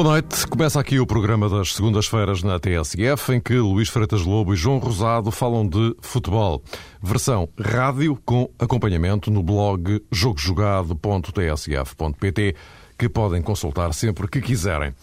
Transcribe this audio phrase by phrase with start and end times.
[0.00, 0.46] Boa noite.
[0.46, 4.78] Começa aqui o programa das segundas-feiras na TSF, em que Luís Freitas Lobo e João
[4.78, 6.62] Rosado falam de futebol.
[7.02, 12.56] Versão rádio com acompanhamento no blog jogojogado.tsf.pt,
[12.96, 14.94] que podem consultar sempre que quiserem.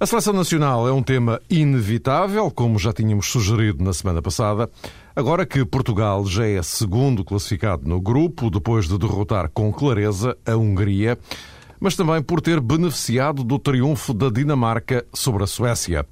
[0.00, 4.70] A seleção nacional é um tema inevitável, como já tínhamos sugerido na semana passada.
[5.14, 10.56] Agora que Portugal já é segundo classificado no grupo, depois de derrotar com clareza a
[10.56, 11.18] Hungria,
[11.80, 16.06] mas também por ter beneficiado do triunfo da Dinamarca sobre a Suécia.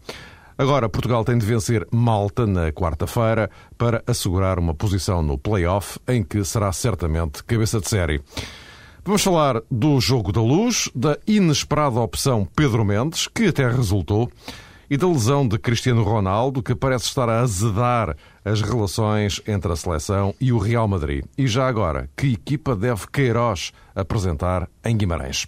[0.57, 6.23] Agora, Portugal tem de vencer Malta na quarta-feira para assegurar uma posição no play-off, em
[6.23, 8.21] que será certamente cabeça de série.
[9.05, 14.31] Vamos falar do jogo da luz, da inesperada opção Pedro Mendes, que até resultou,
[14.89, 19.77] e da lesão de Cristiano Ronaldo, que parece estar a azedar as relações entre a
[19.77, 21.25] seleção e o Real Madrid.
[21.37, 25.47] E já agora, que equipa deve Queiroz apresentar em Guimarães?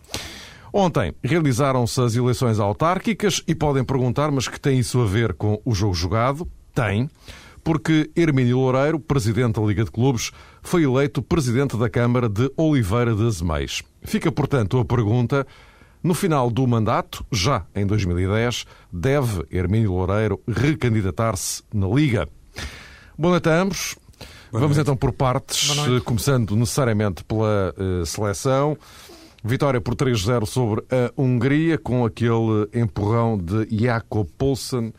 [0.72, 5.60] Ontem realizaram-se as eleições autárquicas e podem perguntar, mas que tem isso a ver com
[5.64, 6.48] o jogo jogado?
[6.74, 7.08] Tem,
[7.62, 13.14] porque Hermínio Loureiro, presidente da Liga de Clubes, foi eleito presidente da Câmara de Oliveira
[13.14, 13.82] de Azeméis.
[14.02, 15.46] Fica, portanto, a pergunta
[16.02, 22.28] no final do mandato, já em 2010, deve Hermínio Loureiro recandidatar-se na Liga.
[23.16, 23.96] Boa noite a ambos.
[24.50, 24.80] Boa Vamos noite.
[24.80, 25.70] então por partes,
[26.04, 28.76] começando necessariamente pela uh, seleção.
[29.42, 34.92] Vitória por 3-0 sobre a Hungria, com aquele empurrão de Jakob Poulsen,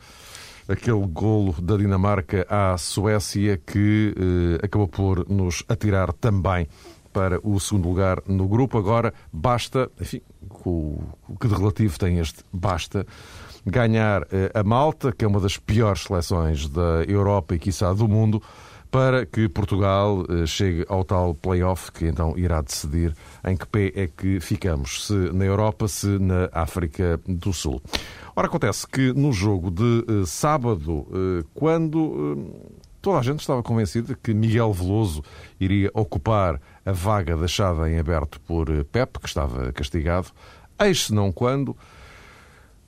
[0.66, 6.66] aquele golo da Dinamarca à Suécia que uh, acabou por nos atirar também
[7.12, 8.78] para o segundo lugar no grupo.
[8.78, 10.22] Agora basta, enfim,
[10.64, 11.02] o,
[11.38, 13.06] que de relativo tem este basta,
[13.66, 18.06] ganhar eh, a Malta, que é uma das piores seleções da Europa e, quiçá, do
[18.06, 18.40] mundo,
[18.90, 23.92] para que Portugal eh, chegue ao tal play-off que então irá decidir em que pé
[23.94, 27.82] é que ficamos, se na Europa, se na África do Sul.
[28.34, 31.06] Ora, acontece que no jogo de uh, sábado,
[31.54, 32.52] quando
[33.06, 35.22] toda a gente estava convencida que Miguel Veloso
[35.60, 40.26] iria ocupar a vaga deixada em aberto por eh, Pep, que estava castigado.
[40.76, 41.76] Eis se não quando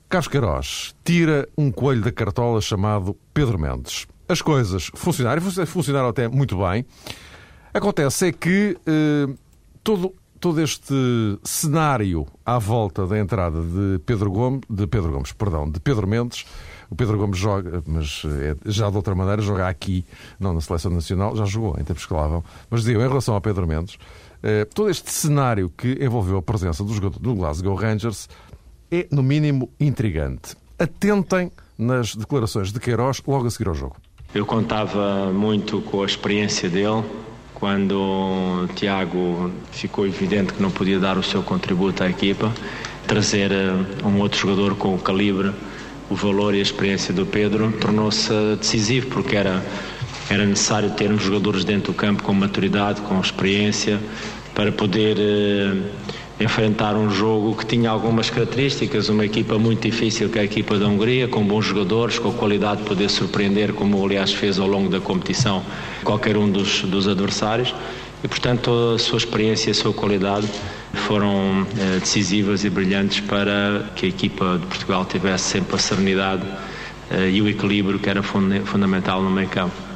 [0.09, 4.07] Carlos tira um coelho da cartola chamado Pedro Mendes.
[4.27, 6.83] As coisas funcionaram, funcionaram até muito bem.
[7.71, 9.31] Acontece é que eh,
[9.83, 10.95] todo, todo este
[11.43, 16.43] cenário à volta da entrada de Pedro Gomes, de Pedro Gomes, perdão, de Pedro Mendes,
[16.89, 20.03] o Pedro Gomes joga, mas é, já de outra maneira, joga aqui,
[20.39, 22.43] não na Seleção Nacional, já jogou em tempos que lá vão.
[22.67, 23.99] Mas digo, em relação ao Pedro Mendes,
[24.41, 28.27] eh, todo este cenário que envolveu a presença do jogador do Glasgow Rangers
[28.91, 30.55] é, no mínimo, intrigante.
[30.77, 33.97] Atentem nas declarações de Queiroz logo a seguir ao jogo.
[34.33, 37.03] Eu contava muito com a experiência dele.
[37.53, 42.53] Quando Tiago ficou evidente que não podia dar o seu contributo à equipa,
[43.05, 45.53] trazer eh, um outro jogador com o calibre
[46.09, 49.63] o valor e a experiência do Pedro tornou-se decisivo, porque era,
[50.29, 53.99] era necessário termos jogadores dentro do campo com maturidade, com experiência,
[54.55, 55.77] para poder eh,
[56.39, 60.77] enfrentar um jogo que tinha algumas características, uma equipa muito difícil que é a equipa
[60.77, 64.67] da Hungria, com bons jogadores, com a qualidade de poder surpreender, como aliás fez ao
[64.67, 65.61] longo da competição
[66.03, 67.75] qualquer um dos, dos adversários.
[68.23, 70.47] E, portanto, a sua experiência e a sua qualidade
[70.93, 76.43] foram eh, decisivas e brilhantes para que a equipa de Portugal tivesse sempre a serenidade
[77.11, 79.88] eh, e o equilíbrio que era fund fundamental no meio campo.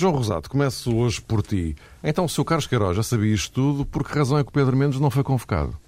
[0.00, 1.76] João Rosado, começo hoje por ti.
[2.02, 4.52] Então, o seu Carlos Queiroz já sabia isto tudo, por que razão é que o
[4.52, 5.78] Pedro Mendes não foi convocado?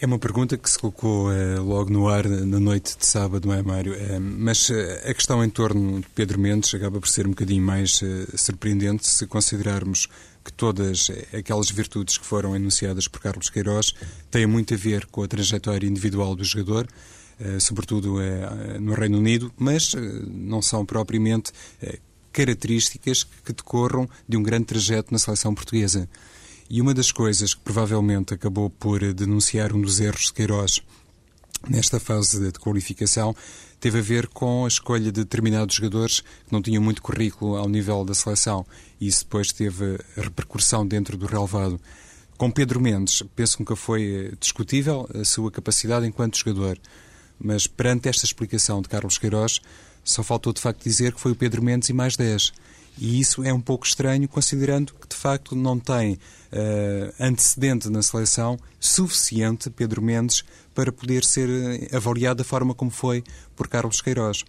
[0.00, 3.54] É uma pergunta que se colocou uh, logo no ar na noite de sábado, não
[3.54, 3.92] é, Mário?
[3.92, 4.74] Uh, mas uh,
[5.08, 8.00] a questão em torno de Pedro Mendes acaba por ser um bocadinho mais
[8.34, 10.08] surpreendente se considerarmos
[10.44, 13.94] que todas aquelas virtudes que foram enunciadas por Carlos Queiroz
[14.28, 16.88] têm muito a ver com a trajetória individual do jogador,
[17.60, 18.16] sobretudo
[18.80, 19.94] no Reino Unido, mas
[20.26, 21.52] não são propriamente
[22.32, 26.08] características que decorram de um grande trajeto na seleção portuguesa.
[26.68, 30.80] E uma das coisas que provavelmente acabou por denunciar um dos erros de Queiroz
[31.68, 33.34] nesta fase de qualificação
[33.80, 37.68] teve a ver com a escolha de determinados jogadores que não tinham muito currículo ao
[37.68, 38.64] nível da seleção
[39.00, 41.80] e isso depois teve repercussão dentro do relevado.
[42.36, 46.78] Com Pedro Mendes, penso que nunca foi discutível a sua capacidade enquanto jogador,
[47.38, 49.60] mas perante esta explicação de Carlos Queiroz,
[50.10, 52.52] só faltou de facto dizer que foi o Pedro Mendes e mais 10.
[52.98, 58.02] E isso é um pouco estranho, considerando que de facto não tem uh, antecedente na
[58.02, 63.24] seleção suficiente, Pedro Mendes, para poder ser eh, avaliado da forma como foi
[63.56, 64.44] por Carlos Queiroz.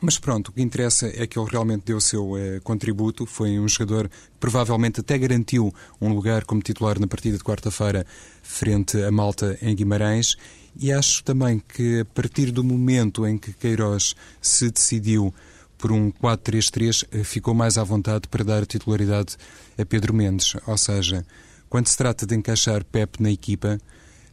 [0.00, 3.26] Mas pronto, o que interessa é que ele realmente deu o seu eh, contributo.
[3.26, 8.06] Foi um jogador que provavelmente até garantiu um lugar como titular na partida de quarta-feira
[8.42, 10.36] frente a Malta em Guimarães.
[10.76, 15.32] E acho também que a partir do momento em que Queiroz se decidiu
[15.78, 19.36] por um 4-3-3, eh, ficou mais à vontade para dar titularidade
[19.78, 20.54] a Pedro Mendes.
[20.66, 21.24] Ou seja,
[21.68, 23.78] quando se trata de encaixar Pep na equipa,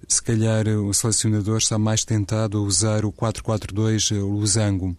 [0.08, 4.96] se calhar o selecionador está mais tentado a usar o 4-4-2 losango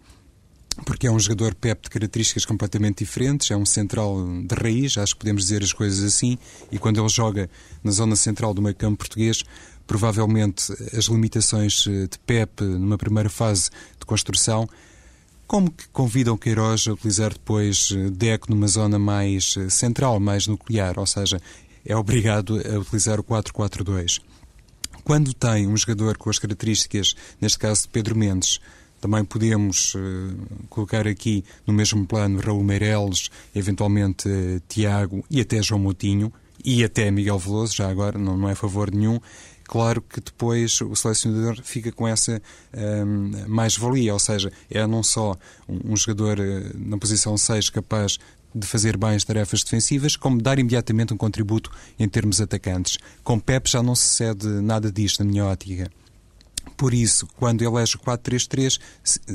[0.85, 5.13] porque é um jogador Pep de características completamente diferentes, é um central de raiz, acho
[5.13, 6.37] que podemos dizer as coisas assim,
[6.71, 7.49] e quando ele joga
[7.83, 9.43] na zona central do meio campo português,
[9.85, 14.67] provavelmente as limitações eh, de Pep numa primeira fase de construção,
[15.45, 20.47] como que convidam Queiroz a utilizar depois eh, Deco numa zona mais eh, central, mais
[20.47, 21.39] nuclear, ou seja,
[21.85, 24.21] é obrigado a utilizar o 4-4-2.
[25.03, 28.59] Quando tem um jogador com as características, neste caso de Pedro Mendes,
[29.03, 29.99] também podemos uh,
[30.69, 36.31] colocar aqui no mesmo plano Raul Meireles, eventualmente uh, Tiago e até João Moutinho
[36.63, 39.19] e até Miguel Veloso, já agora não, não é favor nenhum.
[39.65, 42.41] Claro que depois o selecionador fica com essa
[42.71, 45.35] ehm, mais-valia, ou seja, é não só
[45.67, 48.19] um, um jogador uh, na posição 6 capaz
[48.55, 51.69] de fazer bem as tarefas defensivas, como dar imediatamente um contributo
[51.99, 52.97] em termos atacantes.
[53.21, 55.89] Com Pep já não se cede nada disto, na minha ótica.
[56.83, 58.77] Por isso, quando elege o 4-3-3,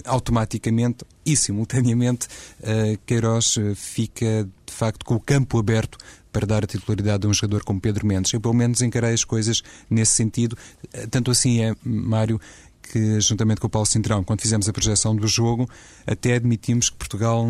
[0.04, 2.26] automaticamente e simultaneamente,
[2.60, 5.96] uh, Queiroz eh, fica, de facto, com o campo aberto
[6.30, 8.34] para dar a titularidade a um jogador como Pedro Mendes.
[8.34, 10.58] Eu, pelo menos, encarei as coisas nesse sentido.
[10.92, 12.38] Eh, tanto assim é, Mário,
[12.82, 15.66] que, juntamente com o Paulo Cintrão, quando fizemos a projeção do jogo,
[16.06, 17.48] até admitimos que Portugal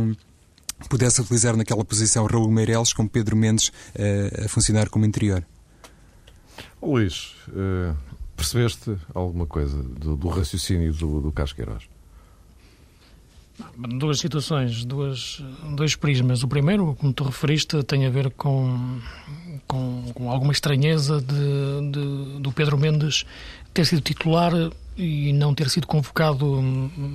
[0.88, 5.44] pudesse utilizar naquela posição Raul Meireles como Pedro Mendes uh, a funcionar como interior.
[6.80, 7.96] Luís, uh,
[8.38, 11.82] Percebeste alguma coisa do, do raciocínio do, do Casqueiroz?
[13.76, 15.42] Duas situações, duas,
[15.74, 16.44] dois prismas.
[16.44, 19.00] O primeiro, como tu referiste, tem a ver com,
[19.66, 23.26] com, com alguma estranheza de, de, do Pedro Mendes
[23.74, 24.52] ter sido titular
[24.96, 26.62] e não ter sido convocado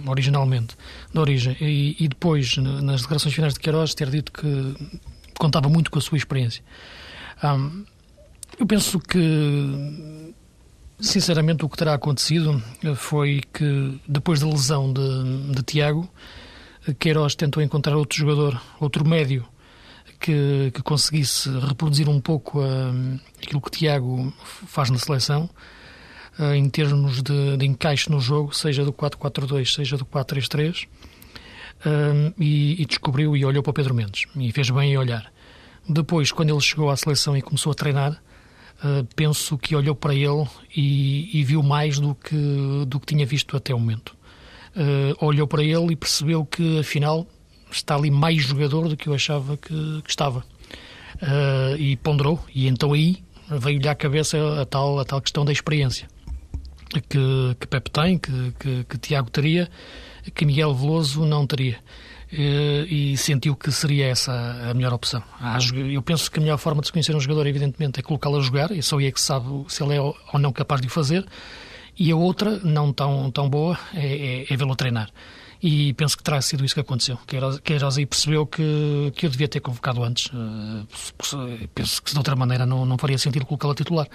[0.06, 0.76] originalmente,
[1.14, 1.56] da origem.
[1.62, 4.76] E, e depois, nas declarações finais de Queiroz, ter dito que
[5.40, 6.62] contava muito com a sua experiência.
[7.42, 7.86] Um,
[8.60, 9.18] eu penso que
[11.00, 12.62] Sinceramente, o que terá acontecido
[12.96, 16.10] foi que, depois da lesão de, de Tiago,
[17.00, 19.46] Queiroz tentou encontrar outro jogador, outro médio,
[20.24, 25.50] que, que conseguisse reproduzir um pouco uh, aquilo que Tiago faz na seleção,
[26.40, 32.34] uh, em termos de, de, encaixe no jogo, seja do 4-4-2, seja do 4-3-3, uh,
[32.40, 35.30] e, e, descobriu e olhou para o Pedro Mendes, e fez bem em olhar.
[35.88, 38.22] Depois, quando ele chegou à seleção e começou a treinar,
[38.80, 43.26] uh, penso que olhou para ele e, e, viu mais do que, do que tinha
[43.26, 44.16] visto até o momento.
[44.76, 47.28] Uh, olhou para ele e percebeu que, afinal,
[47.72, 50.44] está ali mais jogador do que eu achava que, que estava.
[51.22, 55.52] Uh, e ponderou, e então aí veio-lhe à cabeça a tal, a tal questão da
[55.52, 56.08] experiência
[57.02, 59.70] que, que Pepe tem, que, que, que Tiago teria,
[60.34, 61.80] que Miguel Veloso não teria.
[62.36, 64.32] Eh, e sentiu que seria essa
[64.70, 65.22] a melhor opção.
[65.92, 68.42] Eu penso que a melhor forma de se conhecer um jogador, evidentemente, é colocá-lo a
[68.42, 71.24] jogar, e só é que sabe se ele é ou não capaz de o fazer,
[71.98, 75.12] e a outra, não tão, tão boa, é, é, é vê-lo treinar.
[75.62, 77.18] E penso que terá sido isso que aconteceu.
[77.64, 80.26] Queiroz aí percebeu que, que eu devia ter convocado antes.
[80.26, 80.86] Uh,
[81.74, 84.08] penso que de outra maneira não, não faria sentido colocá-lo a titular.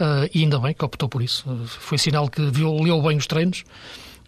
[0.00, 1.48] Uh, e ainda bem que optou por isso.
[1.48, 3.62] Uh, foi sinal que viu, leu bem os treinos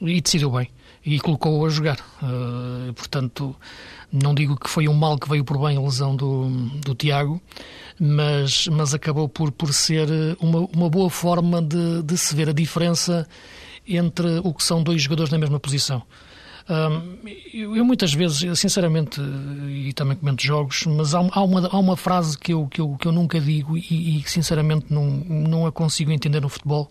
[0.01, 0.71] e decidiu bem
[1.05, 1.99] e colocou-o a jogar.
[2.23, 3.57] Uh, portanto,
[4.13, 6.49] não digo que foi um mal que veio por bem a lesão do,
[6.85, 7.41] do Tiago,
[7.99, 10.09] mas, mas acabou por, por ser
[10.41, 13.27] uma, uma boa forma de, de se ver a diferença
[13.87, 16.03] entre o que são dois jogadores na mesma posição.
[17.53, 19.21] eu, eu, muitas vezes, sinceramente,
[19.69, 22.97] e também comento jogos, mas há, há, uma, há uma frase que eu, que eu,
[22.97, 26.91] que eu nunca digo e, que sinceramente não, não a consigo entender no futebol,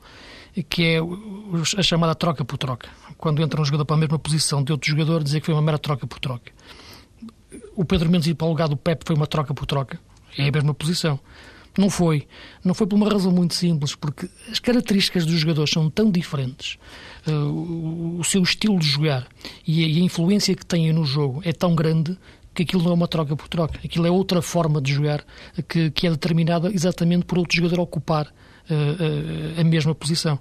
[0.68, 1.00] que é
[1.77, 2.89] a chamada troca por troca.
[3.18, 5.62] Quando entra um jogador para a mesma posição de outro jogador, dizer que foi uma
[5.62, 6.51] mera troca por troca.
[7.75, 10.00] O Pedro Mendes ir para o lugar do Pepe foi uma troca por troca.
[10.38, 11.20] É a mesma posição.
[11.77, 12.27] Não foi.
[12.63, 16.77] Não foi por uma razão muito simples, porque as características dos jogadores são tão diferentes,
[17.27, 19.27] uh, o seu estilo de jogar
[19.65, 22.18] e a, influência que têm no jogo é tão grande
[22.53, 23.79] que aquilo não é uma troca por troca.
[23.84, 25.24] Aquilo é outra forma de jogar
[25.68, 28.34] que, que é determinada exatamente por outro jogador ocupar
[29.59, 30.39] a mesma posição.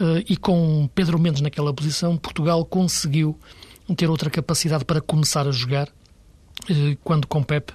[0.00, 3.38] Uh, e com Pedro Mendes naquela posição, Portugal conseguiu
[3.96, 5.88] ter outra capacidade para começar a jogar,
[7.04, 7.72] quando com Pep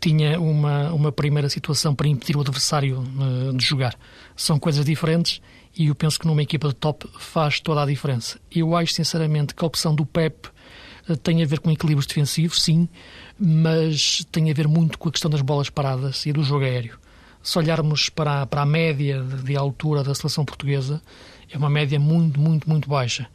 [0.00, 3.02] tinha uma, uma primeira situação para impedir o adversário
[3.56, 3.96] de jogar.
[4.36, 5.40] São coisas diferentes
[5.74, 8.38] e eu penso que numa equipa de top faz toda a diferença.
[8.52, 10.48] Eu acho sinceramente que a opção do Pep
[11.22, 12.88] tem a ver com equilíbrios defensivos, sim,
[13.38, 16.98] mas tem a ver muito com a questão das bolas paradas e do jogo aéreo.
[17.44, 21.00] Se olharmos para a, para a média de, altura da seleção portuguesa,
[21.52, 23.28] é uma média muito, muito, muito baixa.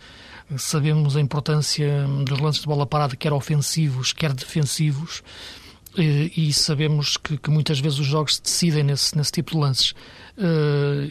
[0.58, 5.22] Sabemos a importância dos lances de bola parada, quer ofensivos, quer defensivos,
[5.96, 9.92] e sabemos que, que, muitas vezes os jogos se decidem nesse, nesse tipo de lances.
[10.38, 11.04] Uh,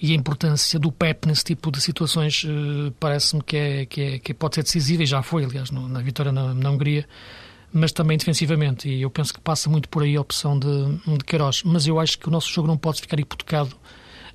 [0.00, 4.18] e a importância do PEP nesse tipo de situações uh, parece-me que, é, que, é,
[4.18, 7.06] que pode ser decisiva, e já foi, aliás, no, na vitória na, na, Hungria,
[7.74, 8.88] mas também defensivamente.
[8.88, 10.68] E eu penso que passa muito por aí a opção de,
[11.18, 11.64] de Queiroz.
[11.64, 13.74] Mas eu acho que o nosso jogo não pode ficar hipotecado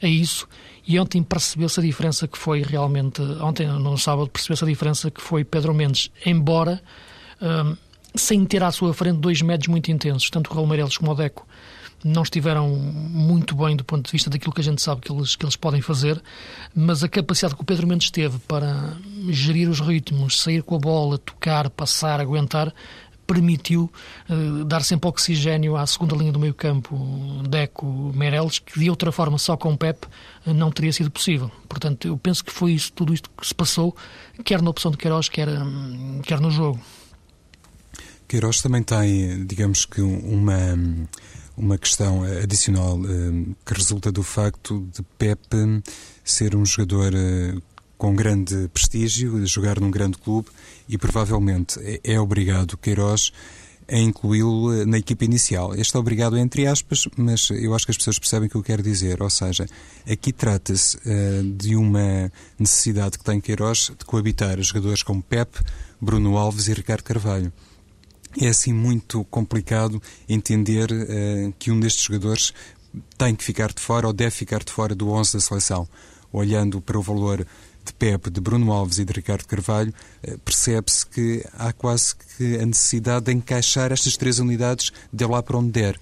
[0.04, 0.46] a isso.
[0.86, 3.22] E ontem percebeu-se a diferença que foi realmente.
[3.42, 6.82] Ontem, no sábado, percebeu-se a diferença que foi Pedro Mendes, embora.
[7.42, 7.78] Uh,
[8.14, 11.16] sem ter à sua frente dois médios muito intensos, tanto o Raul Meireles como o
[11.16, 11.48] Deco
[12.04, 15.36] não estiveram muito bem do ponto de vista daquilo que a gente sabe que eles,
[15.36, 16.22] que eles podem fazer,
[16.74, 18.94] mas a capacidade que o Pedro Mendes teve para
[19.30, 22.74] gerir os ritmos, sair com a bola, tocar, passar, aguentar,
[23.30, 23.92] permitiu
[24.28, 26.98] uh, dar sempre oxigênio à segunda linha do meio campo,
[27.48, 30.04] Deco, Meireles, que de outra forma só com Pep
[30.48, 31.52] uh, não teria sido possível.
[31.68, 33.96] Portanto, eu penso que foi isso, tudo isto que se passou,
[34.44, 36.80] quer na opção de Queiroz, quer, hum, quer no jogo.
[38.28, 40.76] Queiroz também tem, digamos que, uma,
[41.56, 45.82] uma questão adicional eh, que resulta do facto de Pepe
[46.24, 47.56] ser um jogador eh,
[48.00, 50.48] com grande prestígio, jogar num grande clube
[50.88, 53.32] e provavelmente é, é obrigado Queiroz
[53.92, 55.76] a incluí-lo eh, na equipa inicial.
[55.76, 58.64] Este é obrigado entre aspas, mas eu acho que as pessoas percebem o que eu
[58.64, 59.22] quero dizer.
[59.22, 59.66] Ou seja,
[60.10, 65.60] aqui trata-se uh, de uma necessidade que tem Queiroz de coabitar jogadores como Pepe,
[66.00, 67.52] Bruno Alves e Ricardo Carvalho
[68.40, 72.54] é assim muito complicado entender uh, que um destes jogadores
[73.18, 75.88] tem que ficar de fora ou deve ficar de fora do 11 da seleção.
[76.32, 77.46] Olhando para o valor
[77.90, 79.94] de Pepe, de Bruno Alves e de Ricardo Carvalho,
[80.28, 85.42] uh, percebe-se que há quase que a necessidade de encaixar estas três unidades de lá
[85.44, 86.00] para onde der.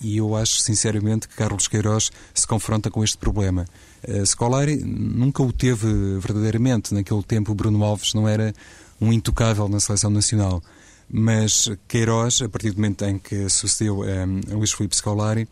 [0.00, 3.66] E eu acho, sinceramente, que Carlos Queiroz se confronta com este problema.
[4.06, 6.94] Uh, Scolari nunca o teve verdadeiramente.
[6.94, 8.54] Naquele tempo, Bruno Alves não era
[9.00, 10.62] um intocável na seleção nacional.
[11.12, 15.48] Mas Queiroz, a partir do momento em que sucedeu um, a Luís Filipe Scolari,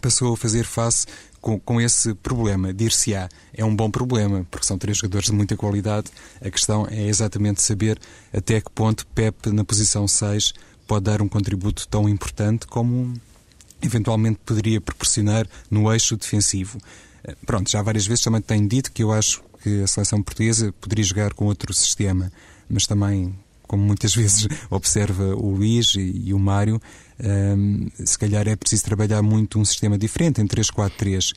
[0.00, 1.06] passou a fazer face
[1.40, 2.72] com, com esse problema.
[2.72, 6.10] Dir-se-á, é um bom problema, porque são três jogadores de muita qualidade.
[6.40, 7.98] A questão é exatamente saber
[8.32, 10.54] até que ponto Pep, na posição 6,
[10.86, 13.12] pode dar um contributo tão importante como
[13.82, 16.78] eventualmente poderia proporcionar no eixo defensivo.
[17.22, 20.72] Eh, pronto, já várias vezes também tenho dito que eu acho que a seleção portuguesa
[20.80, 22.32] poderia jogar com outro sistema,
[22.68, 23.34] mas também
[23.66, 26.80] como muitas vezes observa o Luís e, e o Mário,
[27.56, 31.32] um, se calhar é preciso trabalhar muito um sistema diferente em 3-4-3.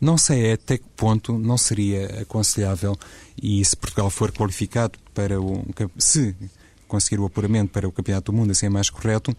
[0.00, 2.96] Não sei até que ponto não seria aconselhável,
[3.40, 5.64] e se Portugal for qualificado para o.
[5.98, 6.34] se
[6.88, 9.36] conseguir o apuramento para o Campeonato do Mundo, assim é mais correto,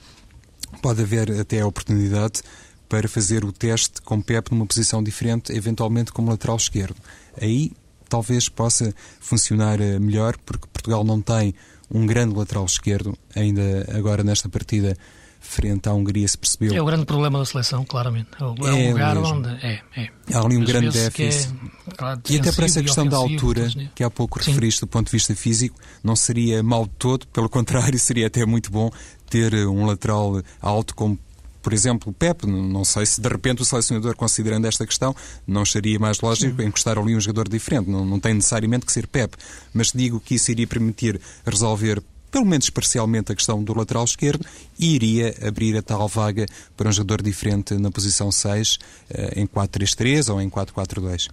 [0.81, 2.43] pode haver até a oportunidade
[2.87, 6.95] para fazer o teste com Pep numa posição diferente, eventualmente como lateral esquerdo.
[7.41, 7.71] Aí
[8.07, 11.55] talvez possa funcionar eh, melhor, porque Portugal não tem
[11.93, 14.95] um grande lateral esquerdo, ainda agora nesta partida
[15.41, 16.73] frente à Hungria se percebeu.
[16.73, 18.29] É o grande problema da seleção, claramente.
[18.39, 19.35] É o é lugar mesmo.
[19.35, 20.09] onde é, é.
[20.33, 21.53] Há ali um grande déficit.
[21.87, 25.07] É, claro, e até para essa questão da altura, que há pouco referiste do ponto
[25.07, 28.91] de vista físico, não seria mal de todo, pelo contrário, seria até muito bom
[29.29, 31.17] ter um lateral alto como
[31.61, 35.15] por exemplo, o Pep, não sei se de repente o selecionador, considerando esta questão,
[35.45, 37.89] não acharia mais lógico encostar ali um jogador diferente.
[37.89, 39.35] Não, não tem necessariamente que ser Pep,
[39.73, 42.01] mas digo que isso iria permitir resolver
[42.31, 44.45] pelo menos parcialmente, a questão do lateral esquerdo
[44.79, 46.45] e iria abrir a tal vaga
[46.77, 51.27] para um jogador diferente na posição 6, eh, em 4-3-3 ou em 4-4-2.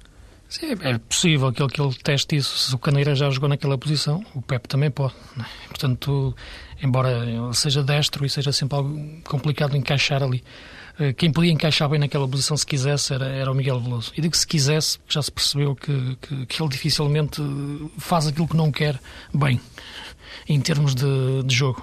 [0.48, 2.56] Sim, é possível que ele, que ele teste isso.
[2.56, 5.14] Se o Caneira já jogou naquela posição, o Pep também pode.
[5.38, 5.44] É?
[5.68, 6.34] Portanto,
[6.82, 10.42] embora ele seja destro e seja sempre algo complicado encaixar ali.
[10.98, 14.12] Eh, quem podia encaixar bem naquela posição, se quisesse, era, era o Miguel Veloso.
[14.16, 17.40] E digo se quisesse, já se percebeu que, que, que ele dificilmente
[17.98, 18.98] faz aquilo que não quer
[19.32, 19.60] bem,
[20.48, 21.82] em termos de, de jogo.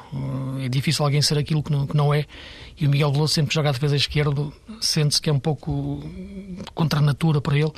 [0.61, 2.25] É difícil alguém ser aquilo que não, que não é.
[2.79, 6.03] E o Miguel Veloso, sempre que joga a defesa esquerdo, sente-se que é um pouco
[6.73, 7.71] contra a natura para ele,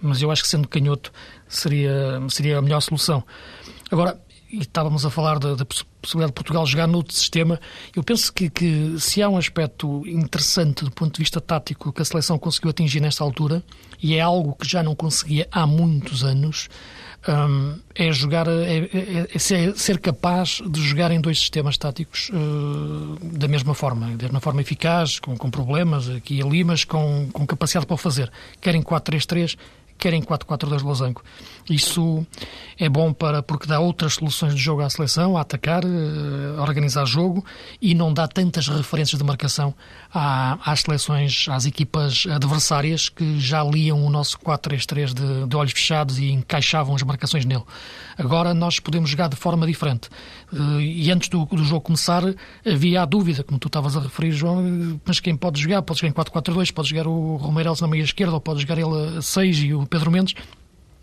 [0.00, 1.12] mas eu acho que sendo canhoto
[1.48, 3.24] seria, seria a melhor solução.
[3.90, 4.18] Agora,
[4.54, 7.60] e estávamos a falar da, da, possibilidade de Portugal jogar noutro sistema,
[7.94, 12.02] eu penso que, que, se há um aspecto interessante do ponto de vista tático que
[12.02, 13.64] a seleção conseguiu atingir nesta altura,
[14.00, 16.68] e é algo que já não conseguia há muitos anos,
[17.28, 23.18] um, é jogar, é, é, é ser, capaz de jogar em dois sistemas táticos uh,
[23.22, 27.28] da mesma forma, da mesma forma eficaz, com, com problemas aqui e ali, mas com,
[27.32, 29.56] com capacidade para o fazer, quer em 4-3-3,
[29.96, 31.22] quer em 4-4-2 losango.
[31.70, 32.26] Isso
[32.78, 37.06] é bom para porque dá outras soluções de jogo à seleção, a atacar, a organizar
[37.06, 37.44] jogo
[37.80, 39.74] e não dá tantas referências de marcação
[40.14, 46.18] às seleções, às equipas adversárias que já liam o nosso 4-3-3 de, de olhos fechados
[46.18, 47.64] e encaixavam as marcações nele.
[48.16, 50.08] Agora nós podemos jogar de forma diferente.
[50.80, 52.22] E antes do, do jogo começar
[52.64, 55.82] havia a dúvida, como tu estavas a referir, João, mas quem pode jogar?
[55.82, 59.18] Pode jogar em 4-4-2, pode jogar o Romeiros na meia esquerda ou pode jogar ele
[59.18, 60.34] a 6 e o Pedro Mendes.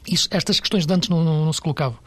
[0.07, 1.97] Isso, estas questões de antes não, não, não, se colocavam.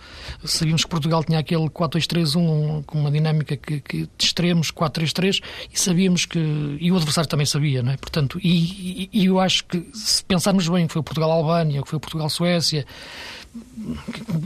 [0.45, 5.41] Sabíamos que Portugal tinha aquele 4-2-3-1 com uma dinâmica que, que, de extremos, 4-3-3,
[5.73, 6.77] e sabíamos que.
[6.81, 7.97] E o adversário também sabia, não é?
[7.97, 12.85] Portanto, e, e, eu acho que se pensarmos bem, foi o Portugal-Albânia, foi o Portugal-Suécia,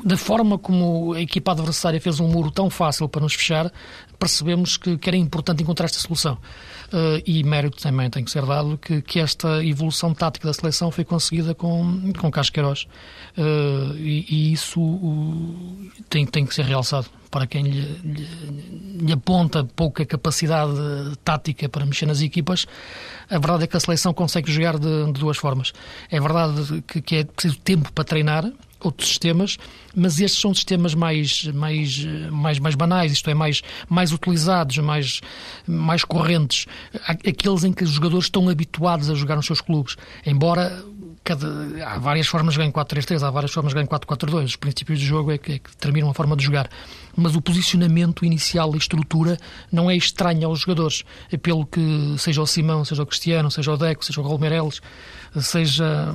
[0.05, 3.73] da forma como a equipa adversária fez um muro tão fácil para nos fechar,
[4.19, 6.37] percebemos que, que era importante encontrar esta solução.
[6.91, 10.91] Uh, e mérito também tem que ser dado que, que, esta evolução tática da seleção
[10.91, 12.89] foi conseguida com, com Casqueiros.
[13.37, 14.81] Uh, e, e, isso
[16.09, 17.07] tem, tem que ser realçado.
[17.31, 20.73] Para quem lhe, lhe, lhe, aponta pouca capacidade
[21.23, 22.67] tática para mexer nas equipas,
[23.29, 25.75] a verdade é que a seleção consegue jogar de, de duas formas.
[26.11, 29.59] É verdade que, que é preciso tempo para treinar, outros sistemas,
[29.95, 35.21] mas estes são sistemas mais, mais, mais, mais banais, isto é, mais, mais utilizados, mais,
[35.67, 36.67] mais correntes,
[37.07, 39.97] aqueles em que os jogadores estão habituados a jogar nos seus clubes.
[40.25, 40.85] Embora
[41.25, 41.47] cada,
[41.85, 45.05] há várias formas de ganhar 4-3-3, há várias formas de ganhar 4-4-2, os princípios de
[45.05, 46.71] jogo é que, é que determinam a forma de jogar.
[47.15, 49.37] Mas o posicionamento inicial e estrutura
[49.71, 53.73] não é estranho aos jogadores, é pelo que seja o Simão, seja o Cristiano, seja
[53.73, 54.71] o Deco, seja o Raul
[55.41, 56.15] seja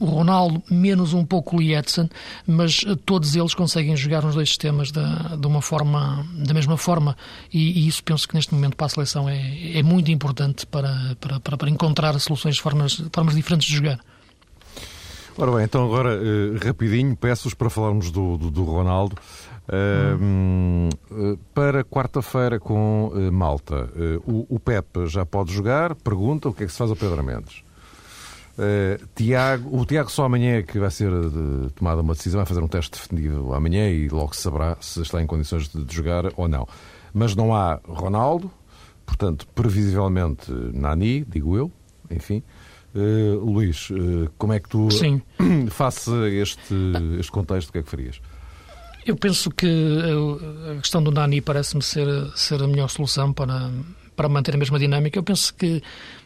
[0.00, 2.08] o Ronaldo, menos um pouco o Lietzen,
[2.46, 7.16] mas todos eles conseguem jogar nos dois sistemas da, de uma forma, da mesma forma,
[7.52, 11.16] e, e, isso penso que neste momento para a seleção é, é muito importante para,
[11.20, 13.98] para, para, encontrar soluções, formas, formas diferentes de jogar.
[15.36, 19.16] Ora bem, então agora, uh, rapidinho, peço-vos para falarmos do, do, do Ronaldo.
[19.68, 20.88] Uh, hum.
[21.52, 23.90] Para quarta-feira com uh, Malta,
[24.26, 25.94] o, o Pepe já pode jogar?
[25.94, 27.62] Pergunta o que é que se faz ao Pedro Mendes.
[28.58, 32.46] Uh, Tiago, o Tiago só amanhã é que vai ser de, tomada uma decisão, vai
[32.46, 35.94] fazer um teste definitivo amanhã e logo se saberá se está em condições de, de
[35.94, 36.66] jogar ou não.
[37.14, 38.50] Mas não há Ronaldo,
[39.06, 41.70] portanto, previsivelmente Nani, digo eu,
[42.10, 42.42] enfim.
[42.92, 45.22] Uh, Luís, uh, como é que tu, Sim.
[45.70, 46.74] face este,
[47.16, 48.20] este contexto, o que é que farias?
[49.06, 49.68] Eu penso que
[50.76, 53.70] a questão do Nani parece-me ser, ser a melhor solução para,
[54.18, 55.16] para manter a mesma dinâmica.
[55.16, 55.80] Eu penso que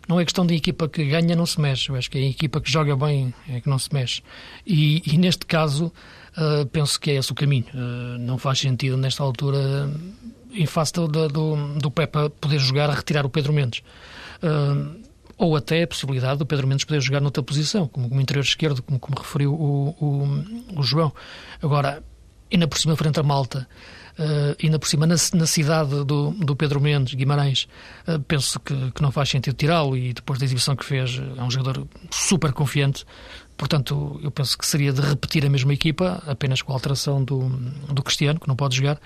[0.09, 2.25] não é questão de equipa que ganha não se mexe, eu acho que é a
[2.25, 4.23] equipa que joga bem é que não se mexe.
[4.67, 5.93] E, e neste caso,
[6.39, 7.67] uh, penso que é esse o caminho.
[7.75, 9.91] Uh, não faz sentido, nesta altura,
[10.55, 11.29] em face do, do,
[11.79, 13.83] do Pepa poder jogar a retirar o Pedro Mendes.
[14.43, 15.03] Uh,
[15.37, 18.83] ou até a possibilidade do Pedro Mendes poder jogar noutra posição, como, como interior esquerdo,
[18.83, 21.13] como, como referiu o, o, o João.
[21.61, 22.03] Agora,
[22.51, 23.69] ainda por cima, frente a Malta,
[24.23, 27.69] uh, ainda por cima na, na cidade do, do, Pedro Mendes, Guimarães,
[28.07, 31.43] uh, penso que, que, não faz sentido tirá-lo e depois da exibição que fez, é
[31.43, 33.05] um jogador super confiante.
[33.57, 37.49] Portanto, eu penso que seria de repetir a mesma equipa, apenas com a alteração do,
[37.93, 38.99] do Cristiano, que não pode jogar,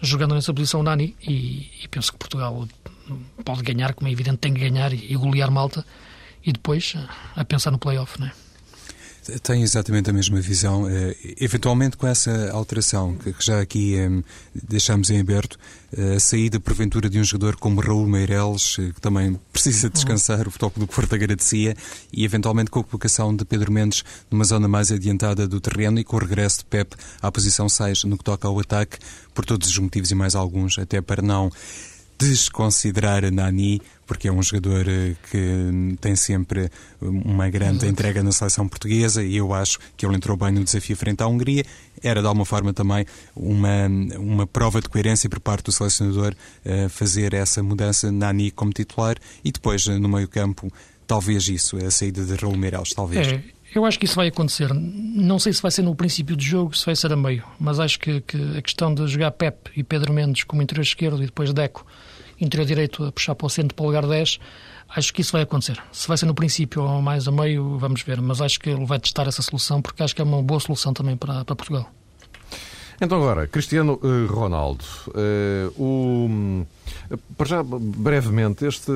[0.00, 2.66] jogando nessa posição Nani, e, e penso que Portugal
[3.44, 5.84] pode ganhar, como é evidente, tem que ganhar e, e golear Malta,
[6.44, 6.94] e depois
[7.34, 8.47] a pensar no play-off, não é?
[9.42, 10.84] Tenho exatamente a mesma visão.
[10.84, 13.94] Uh, eventualmente, com essa alteração que, já aqui
[14.54, 15.58] deixamos em aberto,
[15.96, 20.40] uh, a saída, porventura, de um jogador como Raul Meireles, uh, que também precisa descansar,
[20.40, 20.48] uhum.
[20.48, 21.76] o futebol do Porto agradecia,
[22.10, 26.04] e eventualmente com a colocação de Pedro Mendes numa zona mais adiantada do terreno e
[26.04, 28.98] com o regresso de Pep à posição 6 no que toca ao ataque,
[29.34, 31.50] por todos os motivos e mais alguns, até para não
[32.18, 38.32] desconsiderar a Nani, porque é um jogador eh, que tem sempre uma grande entrega na
[38.32, 41.62] seleção portuguesa e eu acho que ele entrou bem no desafio frente à Hungria.
[42.02, 43.04] Era de alguma forma também
[43.36, 43.86] uma,
[44.18, 49.16] uma prova de coerência por parte do selecionador uh, fazer essa mudança Nani como titular
[49.44, 50.72] e depois uh, no meio-campo,
[51.06, 53.28] talvez isso, a saída de Raul Meireles, talvez.
[53.28, 53.42] É.
[53.74, 54.72] Eu acho que isso vai acontecer.
[54.72, 57.78] Não sei se vai ser no princípio do jogo, se vai ser a meio, mas
[57.78, 61.26] acho que, que a questão de jogar Pep e Pedro Mendes como interior esquerdo e
[61.26, 61.84] depois Deco
[62.40, 64.38] interior direito a puxar para o centro para o lugar 10,
[64.88, 65.82] acho que isso vai acontecer.
[65.92, 68.84] Se vai ser no princípio ou mais a meio, vamos ver, mas acho que ele
[68.84, 71.90] vai testar essa solução porque acho que é uma boa solução também para, para Portugal.
[73.00, 76.66] Então agora, Cristiano uh, Ronaldo, uh, o,
[77.36, 78.90] para já brevemente, este,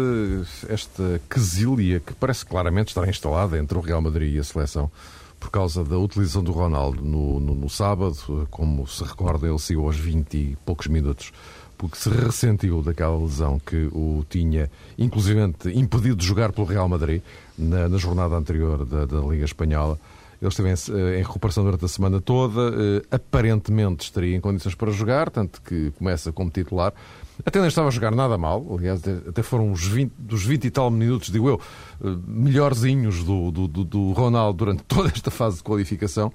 [0.69, 4.91] esta quesilha que parece claramente estar instalada entre o Real Madrid e a seleção
[5.39, 9.85] por causa da utilização do Ronaldo no, no, no sábado, como se recorda, ele saiu
[9.85, 11.33] aos 20 e poucos minutos
[11.83, 17.21] porque se ressentiu daquela lesão que o tinha, inclusivamente, impedido de jogar pelo Real Madrid
[17.59, 19.99] na, na jornada anterior da, da, Liga Espanhola.
[20.41, 22.73] Ele esteve em, em, recuperação durante a semana toda,
[23.11, 26.95] aparentemente estaria em condições para jogar, tanto que começa como titular.
[27.45, 30.71] Até nem estava a jogar nada mal, aliás, até foram os 20, dos 20 e
[30.71, 31.61] tal minutos, digo eu,
[32.29, 36.33] melhorzinhos do, do, do Ronaldo durante toda esta fase de qualificação,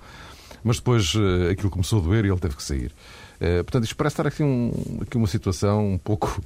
[0.62, 1.14] mas depois
[1.50, 2.92] aquilo começou a doer e ele teve que sair.
[3.40, 4.72] Portanto, isto parece estar aqui, um,
[5.02, 6.42] aqui uma situação um pouco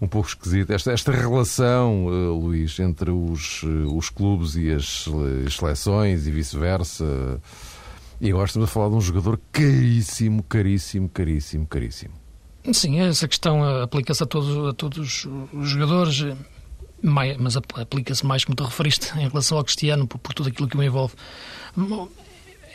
[0.00, 0.74] um pouco esquisita.
[0.74, 5.06] Esta, esta relação, uh, Luís, entre os, uh, os clubes e as,
[5.46, 7.40] as seleções e vice-versa.
[8.20, 12.14] E agora estamos a falar de um jogador caríssimo, caríssimo, caríssimo, caríssimo.
[12.72, 16.26] Sim, essa questão aplica-se a todos, a todos os jogadores,
[17.02, 20.76] mas aplica-se mais, como tu referiste, em relação ao Cristiano, por, por tudo aquilo que
[20.76, 21.14] o envolve.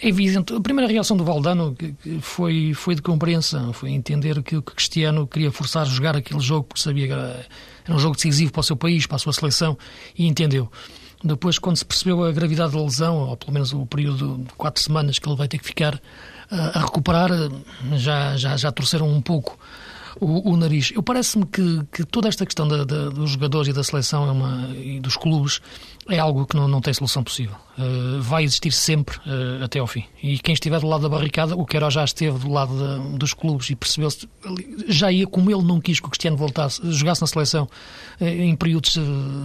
[0.01, 0.53] É evidente.
[0.53, 1.75] A primeira reação do Valdano
[2.21, 6.65] foi, foi de compreensão, foi entender que o Cristiano queria forçar a jogar aquele jogo
[6.65, 7.45] porque sabia que era,
[7.89, 9.77] um jogo decisivo para o seu país, para a sua seleção,
[10.17, 10.69] e entendeu.
[11.23, 14.81] Depois, quando se percebeu a gravidade da lesão, ou pelo menos o período de quatro
[14.81, 15.99] semanas que ele vai ter que ficar
[16.49, 17.29] a recuperar,
[17.95, 19.57] já, já, já torceram um pouco
[20.19, 20.91] o, o nariz.
[20.93, 24.31] Eu parece-me que, que toda esta questão da, da, dos jogadores e da seleção é
[24.31, 25.61] uma, e dos clubes
[26.07, 27.55] é algo que não, não tem solução possível.
[27.77, 30.05] Uh, vai existir sempre uh, até ao fim.
[30.21, 33.33] E quem estiver do lado da barricada, o Queiroz já esteve do lado da, dos
[33.33, 34.29] clubes e percebeu-se,
[34.87, 37.67] já ia como ele não quis que o Cristiano voltasse, jogasse na seleção
[38.21, 38.97] uh, em períodos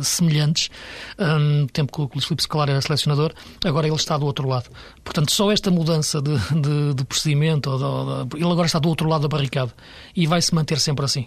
[0.03, 0.71] semelhantes,
[1.19, 3.33] um, tempo que o Luís Filipe era selecionador,
[3.65, 4.71] agora ele está do outro lado.
[5.03, 9.23] Portanto, só esta mudança de, de, de procedimento, de, ele agora está do outro lado
[9.23, 9.73] da barricada
[10.15, 11.27] e vai se manter sempre assim.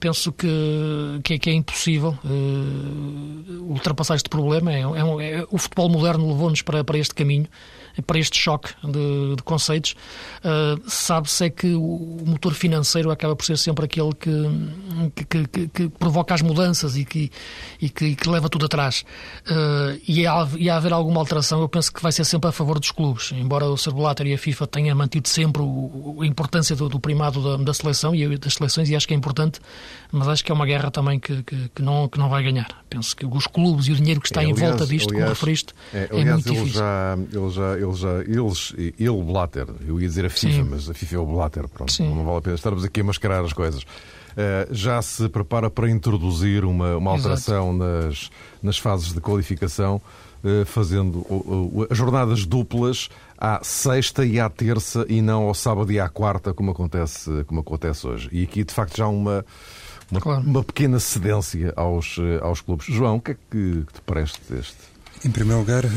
[0.00, 0.48] Penso que,
[1.22, 2.18] que, é, que é impossível
[3.68, 7.46] ultrapassar este problema é, é, é, o futebol moderno levou-nos para, para este caminho
[8.06, 9.94] para este choque de, de conceitos,
[10.44, 15.68] uh, sabe-se é que o motor financeiro acaba por ser sempre aquele que, que, que,
[15.68, 17.30] que provoca as mudanças e que,
[17.80, 19.04] e que, que leva tudo atrás.
[19.46, 20.20] Uh, e,
[20.58, 23.32] e há haver alguma alteração, eu penso que vai ser sempre a favor dos clubes,
[23.32, 23.92] embora o Sr.
[23.92, 27.74] Blatter e a FIFA tenham mantido sempre o, a importância do, do primado da, da,
[27.74, 29.60] seleção e das seleções, e acho que é importante,
[30.10, 32.68] mas acho que é uma guerra também que, que, não, que não vai ganhar.
[32.88, 35.22] Penso que os clubes e o dinheiro que está é, aliás, em volta disto, aliás,
[35.22, 36.80] como referiste, é, é muito difícil.
[36.80, 40.68] Já, ele já, ele já, eles, ele, Blatter, eu ia dizer a FIFA, Sim.
[40.70, 42.14] mas a FIFA é o Blatter, pronto, Sim.
[42.14, 43.82] não vale a pena estarmos aqui a mascarar as coisas.
[44.30, 48.30] Uh, já se prepara para introduzir uma, uma alteração nas,
[48.62, 50.00] nas fases de qualificação,
[50.44, 55.90] uh, fazendo uh, as jornadas duplas à sexta e à terça e não ao sábado
[55.90, 58.28] e à quarta, como acontece, como acontece hoje.
[58.30, 59.44] E aqui, de facto, já há uma,
[60.10, 60.42] uma, claro.
[60.42, 62.86] uma pequena cedência aos, aos clubes.
[62.86, 64.89] João, o que é que te parece deste?
[65.22, 65.88] Em primeiro lugar, eh,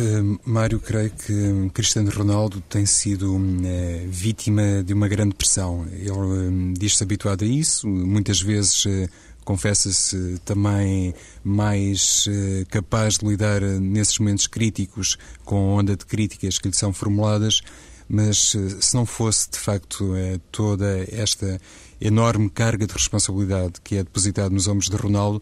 [0.44, 5.88] Mário, creio que Cristiano Ronaldo tem sido é, vítima de uma grande pressão.
[5.94, 9.08] Ele é, diz-se habituado a isso, muitas vezes é,
[9.46, 12.28] confessa-se também mais
[12.70, 17.62] capaz de lidar nesses momentos críticos com a onda de críticas que lhe são formuladas,
[18.10, 20.14] mas se não fosse de facto
[20.50, 21.60] toda esta
[22.00, 25.42] enorme carga de responsabilidade que é depositada nos ombros de Ronaldo,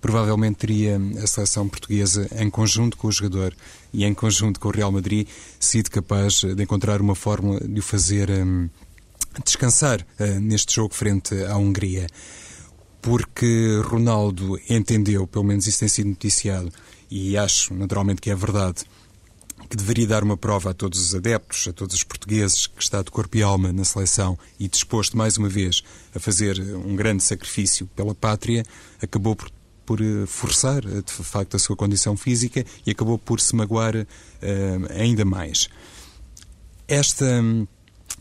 [0.00, 3.54] provavelmente teria a seleção portuguesa, em conjunto com o jogador
[3.92, 7.82] e em conjunto com o Real Madrid, sido capaz de encontrar uma fórmula de o
[7.82, 8.68] fazer um,
[9.44, 12.06] descansar uh, neste jogo frente à Hungria.
[13.02, 16.70] Porque Ronaldo entendeu, pelo menos isso tem sido noticiado,
[17.10, 18.84] e acho naturalmente que é verdade,
[19.68, 23.02] que deveria dar uma prova a todos os adeptos, a todos os portugueses, que está
[23.02, 25.82] de corpo e alma na seleção e disposto mais uma vez
[26.14, 28.64] a fazer um grande sacrifício pela pátria,
[29.00, 29.50] acabou por
[29.90, 33.96] por eh, forçar, eh, de facto, a sua condição física e acabou por se magoar
[33.96, 34.06] uh,
[34.96, 35.68] ainda mais.
[36.86, 37.66] Esta hum,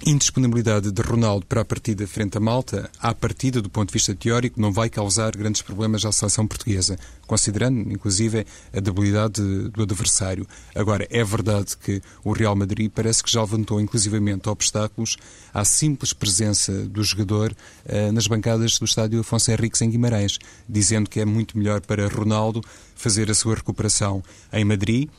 [0.06, 4.15] indisponibilidade de Ronaldo para a partida frente a Malta, à partida, do ponto de vista
[4.15, 6.97] teórico, não vai causar grandes problemas à seleção portuguesa,
[7.28, 10.47] considerando, inclusive, a debilidade do adversário.
[10.73, 15.17] Agora, é verdade que o Real Madrid parece que já levantou, inclusivamente, obstáculos
[15.54, 17.52] à simples presença do jogador
[17.86, 22.08] uh, nas bancadas do estádio Afonso Henriques em Guimarães, dizendo que é muito melhor para
[22.08, 22.62] Ronaldo
[22.95, 25.10] fazer a sua recuperação em Madrid,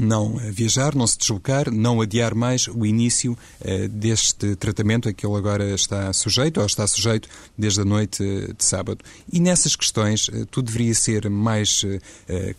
[0.00, 5.26] não viajar, não se deslocar, não adiar mais o início uh, deste tratamento a que
[5.26, 8.98] ele agora está sujeito, ou está sujeito desde a noite uh, de sábado.
[9.32, 11.84] E nessas questões tudo deveria ser mais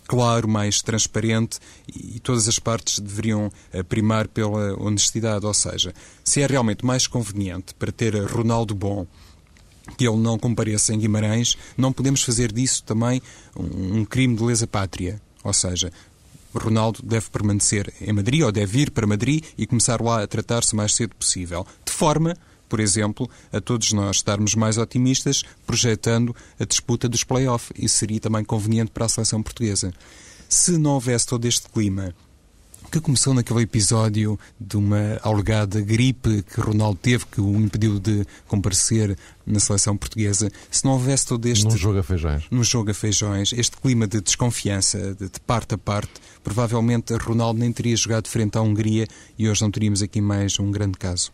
[0.08, 3.52] claro, mais transparente e, todas as partes deveriam
[3.88, 9.06] primar pela honestidade, ou seja, se é realmente mais conveniente para ter Ronaldo bom
[9.96, 13.22] que ele não compareça em Guimarães, não podemos fazer disso também
[13.56, 15.22] um, um crime de lesa pátria.
[15.44, 15.94] Ou seja,
[16.54, 20.74] Ronaldo deve permanecer em Madrid ou deve ir para Madrid e começar lá a tratar-se
[20.74, 21.66] o mais cedo possível.
[21.86, 22.36] De forma,
[22.70, 27.72] por exemplo, a todos nós estarmos mais otimistas projetando a disputa dos play-off.
[27.78, 29.94] Isso seria também conveniente para a seleção portuguesa.
[30.50, 32.14] Se não houvesse todo este clima
[32.92, 38.26] que começou naquele episódio de uma alegada gripe que Ronaldo teve, que o impediu de
[38.48, 41.66] comparecer na seleção portuguesa, se não houvesse todo este...
[41.66, 42.44] Num jogo a feijões.
[42.52, 47.60] Num jogo a feijões, este clima de desconfiança, de, de parte a parte, provavelmente Ronaldo
[47.60, 51.32] nem teria jogado frente à Hungria e hoje não teríamos aqui mais um grande caso.